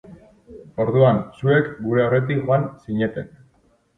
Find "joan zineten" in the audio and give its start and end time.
2.47-3.31